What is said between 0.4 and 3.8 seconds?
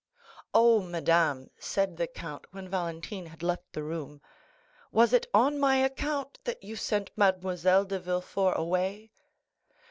"Oh, madame," said the count, when Valentine had left